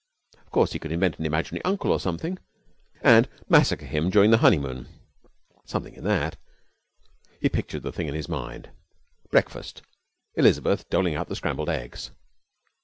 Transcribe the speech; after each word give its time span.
Of 0.39 0.49
course, 0.49 0.71
he 0.73 0.79
could 0.79 0.91
invent 0.91 1.19
an 1.19 1.27
imaginary 1.27 1.63
uncle 1.63 1.91
or 1.91 1.99
something, 1.99 2.39
and 3.03 3.29
massacre 3.47 3.85
him 3.85 4.09
during 4.09 4.31
the 4.31 4.39
honeymoon. 4.39 4.87
Something 5.63 5.93
in 5.93 6.03
that. 6.05 6.37
He 7.39 7.49
pictured 7.49 7.83
the 7.83 7.91
thing 7.91 8.07
in 8.07 8.15
his 8.15 8.27
mind. 8.27 8.71
Breakfast: 9.29 9.83
Elizabeth 10.33 10.89
doling 10.89 11.13
out 11.13 11.27
the 11.27 11.35
scrambled 11.35 11.69
eggs. 11.69 12.09